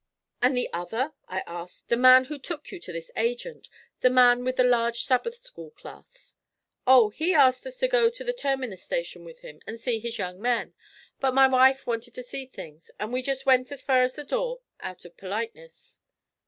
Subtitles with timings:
[0.41, 3.69] 'And the other,' I asked, 'the man who took you to this agent
[3.99, 6.37] the man with the large Sabbath school class?'
[6.87, 7.09] 'Oh!
[7.09, 10.41] he asked us to go to the terminus station with him and see his young
[10.41, 10.73] men;
[11.19, 14.23] but my wife wanted to see things, and we jest went as fur as the
[14.23, 15.99] door, out of perliteness.'